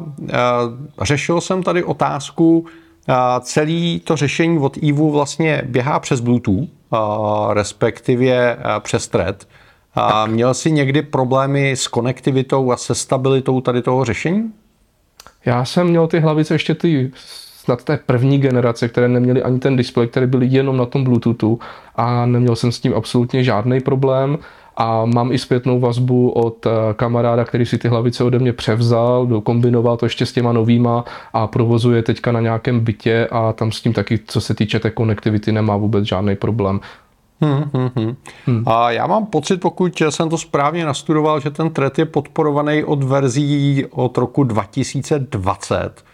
řešil 1.02 1.40
jsem 1.40 1.62
tady 1.62 1.85
otázku, 1.85 2.67
a 3.09 3.40
celý 3.40 4.00
to 4.05 4.17
řešení 4.17 4.59
od 4.59 4.76
EVU 4.83 5.11
vlastně 5.11 5.62
běhá 5.67 6.00
přes 6.00 6.21
Bluetooth, 6.21 6.69
a, 6.90 7.49
respektive 7.55 8.55
a, 8.55 8.81
přes 8.81 9.09
Thread. 9.09 9.47
A 9.99 10.26
měl 10.26 10.55
jsi 10.55 10.73
někdy 10.73 11.02
problémy 11.02 11.71
s 11.71 11.88
konektivitou 11.88 12.73
a 12.73 12.76
se 12.76 12.95
stabilitou 12.95 13.61
tady 13.61 13.83
toho 13.83 14.05
řešení? 14.05 14.52
Já 15.45 15.64
jsem 15.64 15.87
měl 15.87 16.07
ty 16.07 16.21
hlavice 16.21 16.55
ještě 16.55 16.75
ty 16.75 17.11
snad 17.69 17.85
té 17.85 17.99
první 18.07 18.38
generace, 18.38 18.88
které 18.88 19.09
neměly 19.09 19.43
ani 19.43 19.59
ten 19.59 19.76
displej, 19.76 20.07
které 20.07 20.26
byly 20.26 20.47
jenom 20.47 20.76
na 20.76 20.87
tom 20.87 21.05
Bluetoothu 21.05 21.59
a 21.97 22.26
neměl 22.26 22.57
jsem 22.57 22.73
s 22.73 22.81
tím 22.81 22.95
absolutně 22.95 23.45
žádný 23.45 23.81
problém 23.81 24.38
a 24.76 25.05
mám 25.05 25.33
i 25.33 25.38
zpětnou 25.38 25.81
vazbu 25.81 26.31
od 26.31 26.67
eh, 26.67 26.71
kamaráda, 26.95 27.45
který 27.45 27.67
si 27.67 27.78
ty 27.78 27.88
hlavice 27.88 28.25
ode 28.25 28.38
mě 28.38 28.52
převzal, 28.52 29.26
dokombinoval 29.26 29.97
to 29.97 30.07
ještě 30.07 30.26
s 30.26 30.33
těma 30.33 30.52
novýma 30.52 31.05
a 31.33 31.47
provozuje 31.47 32.02
teďka 32.02 32.33
na 32.33 32.40
nějakém 32.40 32.81
bytě 32.81 33.28
a 33.31 33.52
tam 33.52 33.73
s 33.73 33.81
tím 33.81 33.93
taky, 33.93 34.21
co 34.26 34.40
se 34.40 34.55
týče 34.55 34.81
té 34.81 34.90
konektivity, 34.90 35.52
nemá 35.52 35.76
vůbec 35.76 36.05
žádný 36.05 36.37
problém. 36.37 36.81
Hmm, 37.40 37.71
hmm, 37.75 37.90
hmm. 37.97 38.16
Hmm. 38.47 38.64
A 38.66 38.90
já 38.90 39.07
mám 39.07 39.26
pocit, 39.26 39.61
pokud 39.61 40.02
jsem 40.11 40.28
to 40.28 40.38
správně 40.38 40.85
nastudoval, 40.85 41.40
že 41.40 41.50
ten 41.50 41.71
thread 41.71 41.99
je 41.99 42.04
podporovaný 42.04 42.85
od 42.85 43.02
verzí 43.02 43.87
od 43.90 44.18
roku 44.18 44.45
2020. 44.45 46.04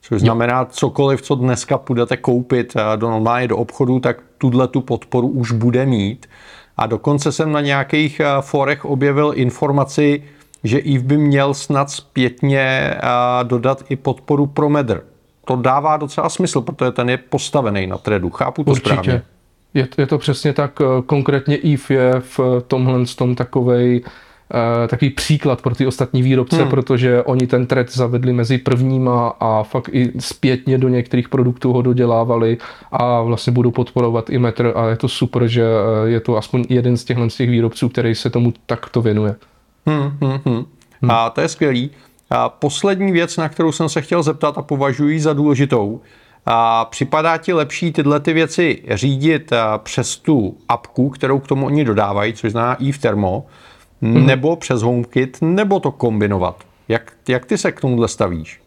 Což 0.00 0.20
znamená, 0.20 0.64
cokoliv, 0.64 1.22
co 1.22 1.34
dneska 1.34 1.78
půjdete 1.78 2.16
koupit 2.16 2.72
eh, 2.76 2.96
do 2.96 3.10
normálně 3.10 3.48
do 3.48 3.56
obchodu, 3.56 4.00
tak 4.00 4.16
tuhle 4.38 4.68
tu 4.68 4.80
podporu 4.80 5.28
už 5.28 5.52
bude 5.52 5.86
mít. 5.86 6.26
A 6.76 6.86
dokonce 6.86 7.32
jsem 7.32 7.52
na 7.52 7.60
nějakých 7.60 8.20
eh, 8.20 8.26
forech 8.40 8.84
objevil 8.84 9.32
informaci, 9.34 10.22
že 10.64 10.78
Eve 10.78 11.04
by 11.04 11.16
měl 11.16 11.54
snad 11.54 11.90
zpětně 11.90 12.60
eh, 12.60 13.00
dodat 13.42 13.84
i 13.88 13.96
podporu 13.96 14.46
pro 14.46 14.68
Medr. 14.68 15.02
To 15.44 15.56
dává 15.56 15.96
docela 15.96 16.28
smysl, 16.28 16.60
protože 16.60 16.90
ten 16.90 17.10
je 17.10 17.16
postavený 17.16 17.86
na 17.86 17.98
threadu. 17.98 18.30
Chápu 18.30 18.64
to 18.64 18.70
Určitě. 18.70 18.90
správně. 18.90 19.22
Je, 19.74 19.88
je 19.98 20.06
to 20.06 20.18
přesně 20.18 20.52
tak, 20.52 20.80
eh, 20.80 21.02
konkrétně 21.06 21.58
EVE 21.58 21.94
je 21.94 22.20
v 22.20 22.40
tomhle 22.66 23.04
tom 23.16 23.34
takovej 23.34 24.02
Uh, 24.54 24.88
takový 24.88 25.10
příklad 25.10 25.62
pro 25.62 25.74
ty 25.74 25.86
ostatní 25.86 26.22
výrobce, 26.22 26.56
hmm. 26.56 26.70
protože 26.70 27.22
oni 27.22 27.46
ten 27.46 27.66
thread 27.66 27.92
zavedli 27.92 28.32
mezi 28.32 28.58
prvníma 28.58 29.28
a 29.40 29.62
fakt 29.62 29.88
i 29.92 30.12
zpětně 30.18 30.78
do 30.78 30.88
některých 30.88 31.28
produktů 31.28 31.72
ho 31.72 31.82
dodělávali 31.82 32.58
a 32.92 33.22
vlastně 33.22 33.52
budou 33.52 33.70
podporovat 33.70 34.30
i 34.30 34.38
metr 34.38 34.72
a 34.76 34.88
je 34.88 34.96
to 34.96 35.08
super, 35.08 35.46
že 35.46 35.62
eh, 35.62 36.08
je 36.08 36.20
to 36.20 36.36
aspoň 36.36 36.64
jeden 36.68 36.96
z 36.96 37.04
těchto 37.04 37.30
z 37.30 37.36
těch 37.36 37.50
výrobců, 37.50 37.88
který 37.88 38.14
se 38.14 38.30
tomu 38.30 38.52
takto 38.66 39.02
věnuje. 39.02 39.36
Hmm, 39.86 40.12
hmm, 40.20 40.40
hmm. 40.44 40.64
Hmm. 41.02 41.10
A 41.10 41.30
to 41.30 41.40
je 41.40 41.48
skvělý. 41.48 41.90
A 42.30 42.48
poslední 42.48 43.12
věc, 43.12 43.36
na 43.36 43.48
kterou 43.48 43.72
jsem 43.72 43.88
se 43.88 44.02
chtěl 44.02 44.22
zeptat 44.22 44.58
a 44.58 44.62
považuji 44.62 45.20
za 45.20 45.32
důležitou, 45.32 46.00
a 46.46 46.84
připadá 46.84 47.36
ti 47.36 47.52
lepší 47.52 47.92
tyhle 47.92 48.20
ty 48.20 48.32
věci 48.32 48.82
řídit 48.90 49.52
přes 49.78 50.16
tu 50.16 50.56
apku, 50.68 51.10
kterou 51.10 51.38
k 51.38 51.46
tomu 51.46 51.66
oni 51.66 51.84
dodávají, 51.84 52.32
což 52.32 52.52
znamená 52.52 52.74
i 52.74 52.92
v 52.92 52.98
Thermo, 52.98 53.46
mm-hmm. 54.02 54.26
nebo 54.26 54.56
přes 54.56 54.82
HomeKit, 54.82 55.38
nebo 55.40 55.80
to 55.80 55.92
kombinovat? 55.92 56.56
Jak, 56.88 57.12
jak 57.28 57.46
ty 57.46 57.58
se 57.58 57.72
k 57.72 57.80
tomuhle 57.80 58.08
stavíš? 58.08 58.60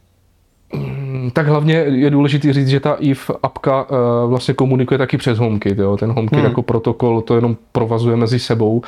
Tak 1.34 1.48
hlavně 1.48 1.74
je 1.74 2.10
důležité 2.10 2.53
říct, 2.53 2.67
že 2.67 2.79
ta 2.79 2.94
IF 3.00 3.32
apka 3.44 3.84
uh, 3.89 4.29
vlastně 4.29 4.53
komunikuje 4.53 4.98
taky 4.98 5.17
přes 5.17 5.38
HomeKit. 5.38 5.77
Jo? 5.77 5.98
Ten 5.98 6.12
HomeKit 6.12 6.38
hmm. 6.38 6.48
jako 6.48 6.62
protokol 6.62 7.22
to 7.22 7.36
jenom 7.36 7.58
provazuje 7.72 8.15
mezi 8.15 8.39
sebou. 8.39 8.77
Uh, 8.77 8.84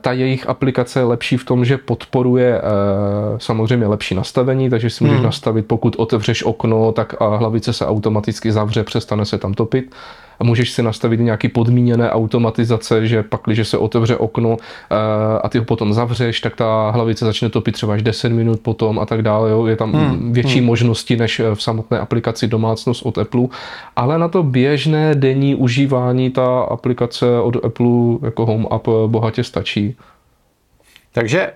ta 0.00 0.12
jejich 0.12 0.48
aplikace 0.48 1.00
je 1.00 1.04
lepší 1.04 1.36
v 1.36 1.44
tom, 1.44 1.64
že 1.64 1.78
podporuje 1.78 2.60
uh, 2.60 3.38
samozřejmě 3.38 3.86
lepší 3.86 4.14
nastavení, 4.14 4.70
takže 4.70 4.90
si 4.90 5.04
můžeš 5.04 5.16
hmm. 5.16 5.26
nastavit, 5.26 5.66
pokud 5.66 5.96
otevřeš 5.96 6.44
okno, 6.44 6.92
tak 6.92 7.14
hlavice 7.20 7.72
se 7.72 7.86
automaticky 7.86 8.52
zavře, 8.52 8.84
přestane 8.84 9.24
se 9.24 9.38
tam 9.38 9.54
topit 9.54 9.94
a 10.40 10.44
můžeš 10.44 10.70
si 10.70 10.82
nastavit 10.82 11.20
nějaký 11.20 11.48
podmíněné 11.48 12.10
automatizace, 12.10 13.06
že 13.06 13.22
pak, 13.22 13.40
když 13.44 13.68
se 13.68 13.78
otevře 13.78 14.16
okno 14.16 14.56
eh, 14.60 14.96
a 15.42 15.48
ty 15.48 15.58
ho 15.58 15.64
potom 15.64 15.92
zavřeš, 15.92 16.40
tak 16.40 16.56
ta 16.56 16.90
hlavice 16.90 17.24
začne 17.24 17.48
topit 17.48 17.72
třeba 17.72 17.94
až 17.94 18.02
10 18.02 18.28
minut 18.28 18.60
potom 18.60 18.98
a 18.98 19.06
tak 19.06 19.22
dále. 19.22 19.50
Jo. 19.50 19.66
Je 19.66 19.76
tam 19.76 19.92
hmm. 19.92 20.32
větší 20.32 20.58
hmm. 20.58 20.66
možnosti 20.66 21.16
než 21.16 21.42
v 21.56 21.62
samotné 21.62 21.98
aplikaci 21.98 22.46
domácnost 22.46 23.06
od 23.06 23.18
Apple, 23.18 23.46
ale 23.96 24.18
na 24.18 24.28
to 24.28 24.42
běžné 24.42 25.14
denní 25.14 25.54
užívání 25.54 26.30
ta 26.30 26.60
aplikace 26.60 27.40
od 27.40 27.64
Apple 27.64 27.86
jako 28.22 28.46
Home 28.46 28.66
App 28.70 28.88
bohatě 29.06 29.44
stačí. 29.44 29.96
Takže, 31.12 31.52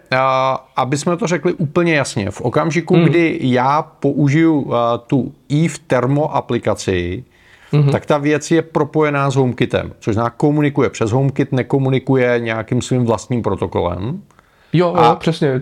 aby 0.76 0.97
jsme 0.97 1.16
to 1.16 1.26
řekli 1.26 1.52
úplně 1.52 1.95
jasně, 1.95 2.30
v 2.30 2.40
okamžiku, 2.40 2.95
hmm. 2.95 3.04
kdy 3.04 3.38
já 3.42 3.83
použiju 3.83 4.73
tu 5.07 5.33
Eve 5.64 5.75
Thermo 5.87 6.37
aplikaci, 6.37 7.25
mm-hmm. 7.73 7.90
tak 7.90 8.07
ta 8.07 8.19
věc 8.19 8.50
je 8.50 8.62
propojená 8.62 9.30
s 9.30 9.37
HomeKitem, 9.37 9.92
což 9.99 10.14
znamená 10.14 10.30
komunikuje 10.30 10.90
přes 10.90 11.11
HomeKit, 11.11 11.52
nekomunikuje 11.52 12.40
nějakým 12.40 12.83
svým 12.83 13.04
vlastním 13.04 13.42
protokolem. 13.42 14.23
Jo, 14.73 14.95
a, 14.97 15.07
jo, 15.07 15.16
přesně. 15.16 15.61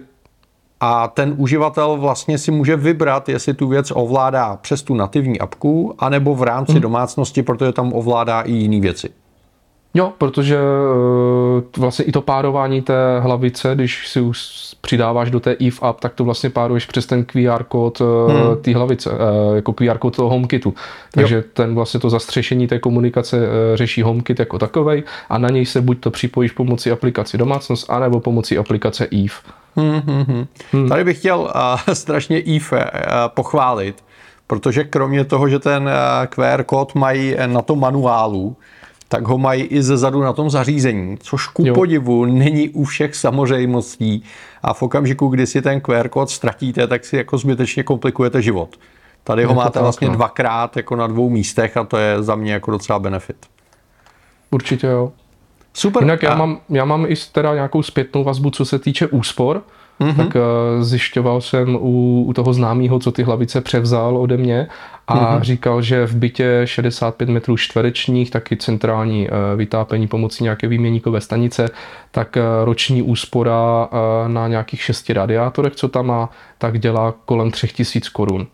A 0.81 1.09
ten 1.09 1.35
uživatel 1.37 1.97
vlastně 1.97 2.39
si 2.39 2.51
může 2.51 2.77
vybrat, 2.77 3.29
jestli 3.29 3.55
tu 3.55 3.69
věc 3.69 3.93
ovládá 3.95 4.57
přes 4.57 4.83
tu 4.83 4.95
nativní 4.95 5.41
apku, 5.41 5.95
anebo 5.99 6.35
v 6.35 6.43
rámci 6.43 6.73
mm. 6.73 6.81
domácnosti, 6.81 7.43
protože 7.43 7.73
tam 7.73 7.93
ovládá 7.93 8.41
i 8.41 8.53
jiné 8.53 8.81
věci. 8.81 9.09
Jo, 9.95 10.13
protože 10.19 10.57
eh, 10.57 11.81
vlastně 11.81 12.05
i 12.05 12.13
to 12.13 12.23
párování 12.23 12.83
té 12.83 13.21
hlavice, 13.21 13.75
když 13.75 14.09
si 14.09 14.21
už 14.21 14.41
přidáváš 14.81 15.31
do 15.31 15.41
té 15.41 15.57
EVE 15.61 15.79
app, 15.81 16.01
tak 16.01 16.15
to 16.15 16.25
vlastně 16.25 16.51
páruješ 16.51 16.87
přes 16.87 17.07
ten 17.07 17.25
QR 17.25 17.65
kód 17.65 18.01
eh, 18.01 18.33
hmm. 18.33 18.57
té 18.63 18.75
hlavice, 18.75 19.11
eh, 19.13 19.57
jako 19.57 19.73
QR 19.73 19.99
kód 19.99 20.17
toho 20.17 20.29
HomeKitu. 20.29 20.75
Takže 21.11 21.37
jo. 21.37 21.43
ten 21.53 21.75
vlastně 21.75 22.01
to 22.01 22.11
zastřešení 22.11 22.67
té 22.67 22.79
komunikace 22.79 23.39
řeší 23.75 24.03
HomeKit 24.03 24.39
jako 24.39 24.59
takovej 24.59 25.03
a 25.29 25.39
na 25.39 25.49
něj 25.49 25.67
se 25.67 25.81
buď 25.81 26.01
to 26.01 26.11
připojíš 26.11 26.53
pomocí 26.53 26.91
aplikaci 26.91 27.39
domácnost, 27.39 27.91
anebo 27.91 28.21
pomocí 28.21 28.59
aplikace 28.59 29.07
EVE. 29.07 29.53
Hmm, 29.79 30.01
hmm, 30.07 30.25
hmm. 30.25 30.47
Hmm. 30.73 30.89
Tady 30.89 31.05
bych 31.05 31.19
chtěl 31.19 31.39
uh, 31.39 31.51
strašně 31.95 32.39
EVE 32.39 32.85
uh, 32.85 32.91
pochválit, 33.29 34.05
protože 34.47 34.85
kromě 34.85 35.25
toho, 35.25 35.49
že 35.49 35.59
ten 35.59 35.89
eh, 35.89 36.27
QR 36.27 36.65
kód 36.65 36.95
mají 36.95 37.37
na 37.47 37.63
tom 37.63 37.81
manuálu, 37.81 38.57
tak 39.09 39.29
ho 39.29 39.39
mají 39.39 39.63
i 39.63 39.83
ze 39.83 39.97
zadu 39.97 40.23
na 40.23 40.33
tom 40.33 40.51
zařízení, 40.51 41.17
což 41.21 41.47
ku 41.47 41.67
jo. 41.67 41.75
podivu 41.75 42.25
není 42.25 42.69
u 42.69 42.85
všech 42.85 43.15
samozřejmostí 43.15 44.25
a 44.63 44.75
v 44.75 44.83
okamžiku, 44.83 45.29
kdy 45.29 45.47
si 45.47 45.63
ten 45.63 45.81
QR 45.81 46.09
kód 46.09 46.31
ztratíte, 46.31 46.87
tak 46.87 47.05
si 47.05 47.17
jako 47.17 47.39
zbytečně 47.39 47.83
komplikujete 47.83 48.43
život. 48.43 48.77
Tady 49.25 49.45
ho 49.45 49.55
máte 49.55 49.71
tak, 49.71 49.83
vlastně 49.83 50.09
no. 50.09 50.15
dvakrát 50.15 50.77
jako 50.77 50.97
na 50.97 51.07
dvou 51.07 51.31
místech 51.31 51.77
a 51.77 51.85
to 51.85 51.97
je 51.97 52.23
za 52.23 52.35
mě 52.35 52.53
jako 52.53 52.71
docela 52.71 52.99
benefit. 52.99 53.37
Určitě 54.51 54.87
jo. 54.87 55.13
Super. 55.75 56.03
Jinak 56.03 56.23
já 56.23 56.35
mám, 56.35 56.61
já 56.69 56.85
mám 56.85 57.07
i 57.09 57.15
teda 57.33 57.55
nějakou 57.55 57.83
zpětnou 57.83 58.25
vazbu, 58.25 58.51
co 58.51 58.65
se 58.65 58.79
týče 58.79 59.07
úspor, 59.07 59.63
mm-hmm. 60.01 60.17
tak 60.17 60.35
uh, 60.35 60.83
zjišťoval 60.83 61.41
jsem 61.41 61.77
u, 61.77 62.25
u 62.27 62.33
toho 62.33 62.53
známého, 62.53 62.99
co 62.99 63.13
ty 63.13 63.23
hlavice 63.23 63.61
převzal 63.61 64.17
ode 64.17 64.37
mě 64.37 64.69
a 65.09 65.15
mm-hmm. 65.15 65.43
říkal, 65.43 65.83
že 65.83 66.07
v 66.07 66.17
bytě 66.17 66.63
65 66.65 67.29
metrů 67.29 67.57
čtverečních, 67.57 68.31
taky 68.31 68.57
centrální 68.57 69.29
uh, 69.29 69.35
vytápení 69.57 70.09
pomocí 70.09 70.45
nějaké 70.45 70.69
výměníkové 70.69 71.21
stanice, 71.21 71.69
tak 72.11 72.37
uh, 72.37 72.65
roční 72.65 73.03
úspora 73.03 73.89
uh, 73.93 74.33
na 74.33 74.49
nějakých 74.49 74.83
šesti 74.83 75.13
radiátorech, 75.13 75.75
co 75.77 75.89
tam 75.89 76.07
má, 76.07 76.31
tak 76.59 76.79
dělá 76.79 77.15
kolem 77.25 77.51
3000 77.51 78.09
korun. 78.09 78.47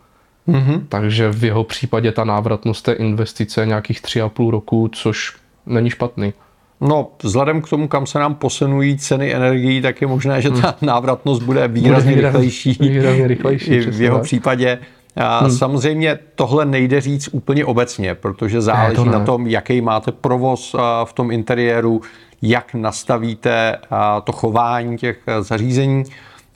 Mm-hmm. 0.48 0.82
Takže 0.88 1.32
v 1.32 1.44
jeho 1.44 1.64
případě 1.64 2.12
ta 2.12 2.24
návratnost 2.24 2.84
té 2.84 2.92
investice 2.92 3.66
nějakých 3.66 4.02
3,5 4.02 4.50
roku, 4.50 4.90
což 4.92 5.36
není 5.66 5.90
špatný. 5.90 6.32
No, 6.80 7.08
vzhledem 7.22 7.62
k 7.62 7.68
tomu, 7.68 7.88
kam 7.88 8.06
se 8.06 8.18
nám 8.18 8.34
posunují 8.34 8.98
ceny 8.98 9.34
energií, 9.34 9.82
tak 9.82 10.00
je 10.00 10.06
možné, 10.06 10.42
že 10.42 10.50
ta 10.50 10.56
hmm. 10.56 10.72
návratnost 10.82 11.42
bude 11.42 11.68
výrazně 11.68 12.14
bude 12.14 12.26
rychlejší. 12.26 12.76
Výrazně 12.80 13.28
rychlejší. 13.28 13.70
I 13.70 13.80
v 13.80 14.00
jeho 14.00 14.16
tak. 14.16 14.24
případě. 14.24 14.78
A 15.16 15.38
hmm. 15.38 15.50
Samozřejmě 15.50 16.18
tohle 16.34 16.64
nejde 16.64 17.00
říct 17.00 17.28
úplně 17.32 17.64
obecně, 17.64 18.14
protože 18.14 18.60
záleží 18.60 19.04
ne, 19.04 19.04
to 19.04 19.18
na 19.18 19.24
tom, 19.24 19.46
jaký 19.46 19.80
máte 19.80 20.12
provoz 20.12 20.76
v 21.04 21.12
tom 21.12 21.30
interiéru, 21.30 22.00
jak 22.42 22.74
nastavíte 22.74 23.78
to 24.24 24.32
chování 24.32 24.96
těch 24.96 25.18
zařízení. 25.40 26.04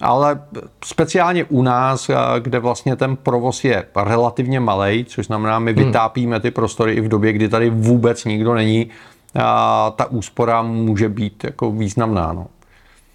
Ale 0.00 0.40
speciálně 0.84 1.44
u 1.44 1.62
nás, 1.62 2.10
kde 2.38 2.58
vlastně 2.58 2.96
ten 2.96 3.16
provoz 3.16 3.64
je 3.64 3.84
relativně 3.96 4.60
malý, 4.60 5.04
což 5.04 5.26
znamená, 5.26 5.58
my 5.58 5.72
hmm. 5.72 5.84
vytápíme 5.84 6.40
ty 6.40 6.50
prostory 6.50 6.92
i 6.92 7.00
v 7.00 7.08
době, 7.08 7.32
kdy 7.32 7.48
tady 7.48 7.70
vůbec 7.70 8.24
nikdo 8.24 8.54
není, 8.54 8.86
a 9.34 9.92
ta 9.96 10.06
úspora 10.06 10.62
může 10.62 11.08
být 11.08 11.44
jako 11.44 11.70
významná. 11.70 12.32
No. 12.32 12.46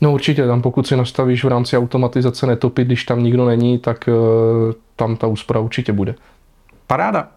No 0.02 0.14
určitě, 0.14 0.48
tam 0.48 0.62
pokud 0.62 0.88
si 0.88 0.98
nastavíš 0.98 1.44
v 1.44 1.48
rámci 1.48 1.78
automatizace 1.78 2.48
netopit, 2.48 2.88
když 2.88 3.04
tam 3.04 3.24
nikdo 3.24 3.46
není, 3.46 3.80
tak 3.80 4.08
uh, 4.08 4.74
tam 4.96 5.16
ta 5.16 5.28
úspora 5.28 5.60
určitě 5.60 5.94
bude. 5.94 6.16
Paráda. 6.88 7.28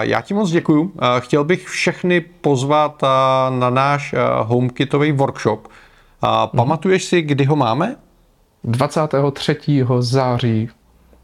Já 0.00 0.20
ti 0.20 0.34
moc 0.34 0.50
děkuju. 0.50 0.92
Chtěl 1.18 1.44
bych 1.44 1.68
všechny 1.68 2.20
pozvat 2.20 3.02
na 3.50 3.70
náš 3.70 4.14
HomeKitový 4.42 5.12
workshop. 5.12 5.68
Mhm. 6.22 6.48
pamatuješ 6.56 7.04
si, 7.04 7.22
kdy 7.22 7.44
ho 7.44 7.56
máme? 7.56 7.96
23. 8.64 9.86
září 9.98 10.68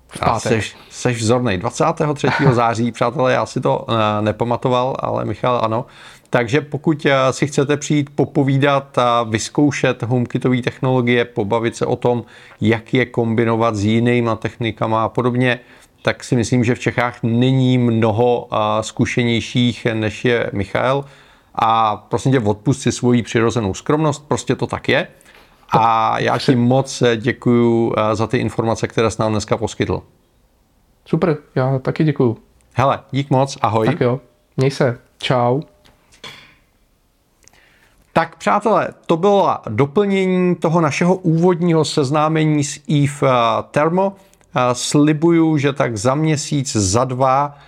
v 0.08 0.20
pátek. 0.20 0.52
Seš, 0.52 0.76
seš 0.90 1.16
vzorný. 1.16 1.58
23. 1.58 2.28
září, 2.52 2.92
přátelé, 2.92 3.32
já 3.32 3.46
si 3.46 3.60
to 3.60 3.86
nepamatoval, 4.20 4.96
ale 4.98 5.24
Michal 5.24 5.60
ano. 5.64 5.86
Takže 6.30 6.60
pokud 6.60 7.06
eh, 7.06 7.32
si 7.32 7.46
chcete 7.46 7.76
přijít 7.76 8.10
popovídat 8.14 8.98
a 8.98 9.22
vyzkoušet 9.22 10.02
HomeKitové 10.02 10.62
technologie, 10.62 11.24
pobavit 11.24 11.76
se 11.76 11.86
o 11.86 11.96
tom, 11.96 12.24
jak 12.60 12.94
je 12.94 13.06
kombinovat 13.06 13.76
s 13.76 13.84
jinými 13.84 14.30
technikama 14.38 15.04
a 15.04 15.08
podobně, 15.08 15.60
tak 16.02 16.24
si 16.24 16.36
myslím, 16.36 16.64
že 16.64 16.74
v 16.74 16.78
Čechách 16.78 17.18
není 17.22 17.78
mnoho 17.78 18.48
eh, 18.52 18.56
zkušenějších 18.82 19.86
než 19.94 20.24
je 20.24 20.50
Michal. 20.52 21.04
A 21.54 21.96
prosím 21.96 22.32
tě, 22.32 22.40
odpust 22.40 22.80
si 22.80 22.92
svoji 22.92 23.22
přirozenou 23.22 23.74
skromnost, 23.74 24.28
prostě 24.28 24.56
to 24.56 24.66
tak 24.66 24.88
je. 24.88 25.08
A 25.70 26.18
já 26.18 26.38
ti 26.38 26.56
moc 26.56 27.02
děkuji 27.16 27.92
eh, 27.96 28.16
za 28.16 28.26
ty 28.26 28.38
informace, 28.38 28.88
které 28.88 29.10
jsi 29.10 29.22
nám 29.22 29.32
dneska 29.32 29.56
poskytl. 29.56 30.02
Super, 31.04 31.36
já 31.54 31.78
taky 31.78 32.04
děkuju. 32.04 32.38
Hele, 32.74 33.00
dík 33.10 33.30
moc, 33.30 33.58
ahoj. 33.60 33.86
Tak 33.86 34.00
jo, 34.00 34.20
měj 34.56 34.70
se, 34.70 34.98
čau. 35.18 35.60
Tak 38.12 38.36
přátelé, 38.36 38.88
to 39.06 39.16
bylo 39.16 39.56
doplnění 39.68 40.56
toho 40.56 40.80
našeho 40.80 41.14
úvodního 41.14 41.84
seznámení 41.84 42.64
s 42.64 42.80
Eve 42.88 43.30
eh, 43.30 43.62
Thermo. 43.70 44.12
Eh, 44.56 44.74
slibuju, 44.74 45.58
že 45.58 45.72
tak 45.72 45.96
za 45.96 46.14
měsíc, 46.14 46.76
za 46.76 47.04
dva, 47.04 47.58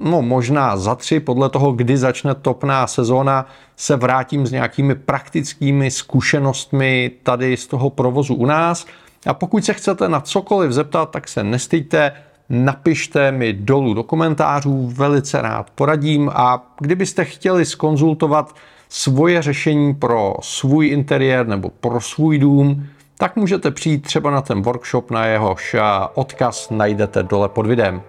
no 0.00 0.22
možná 0.22 0.76
za 0.76 0.94
tři, 0.94 1.20
podle 1.20 1.48
toho, 1.48 1.72
kdy 1.72 1.96
začne 1.96 2.34
topná 2.34 2.86
sezóna, 2.86 3.46
se 3.76 3.96
vrátím 3.96 4.46
s 4.46 4.52
nějakými 4.52 4.94
praktickými 4.94 5.90
zkušenostmi 5.90 7.10
tady 7.22 7.56
z 7.56 7.66
toho 7.66 7.90
provozu 7.90 8.34
u 8.34 8.46
nás. 8.46 8.86
A 9.26 9.34
pokud 9.34 9.64
se 9.64 9.74
chcete 9.74 10.08
na 10.08 10.20
cokoliv 10.20 10.72
zeptat, 10.72 11.10
tak 11.10 11.28
se 11.28 11.44
nestýďte, 11.44 12.12
napište 12.48 13.32
mi 13.32 13.52
dolů 13.52 13.94
do 13.94 14.02
komentářů, 14.02 14.86
velice 14.86 15.42
rád 15.42 15.70
poradím 15.70 16.30
a 16.34 16.74
kdybyste 16.80 17.24
chtěli 17.24 17.64
skonzultovat 17.64 18.54
svoje 18.88 19.42
řešení 19.42 19.94
pro 19.94 20.34
svůj 20.40 20.88
interiér 20.88 21.46
nebo 21.46 21.70
pro 21.70 22.00
svůj 22.00 22.38
dům, 22.38 22.86
tak 23.18 23.36
můžete 23.36 23.70
přijít 23.70 24.02
třeba 24.02 24.30
na 24.30 24.42
ten 24.42 24.62
workshop, 24.62 25.10
na 25.10 25.26
jehož 25.26 25.76
odkaz 26.14 26.70
najdete 26.70 27.22
dole 27.22 27.48
pod 27.48 27.66
videem. 27.66 28.02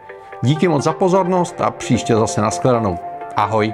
Díky 0.43 0.67
moc 0.67 0.83
za 0.83 0.93
pozornost 0.93 1.61
a 1.61 1.71
příště 1.71 2.15
zase 2.15 2.41
nashledanou. 2.41 2.97
Ahoj! 3.35 3.73